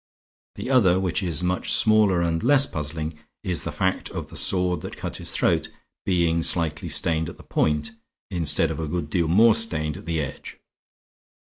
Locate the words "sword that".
4.35-4.97